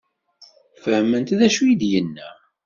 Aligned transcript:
Fehment 0.83 1.29
d 1.39 1.41
acu 1.47 1.63
i 1.71 1.75
d-yenna? 1.81 2.29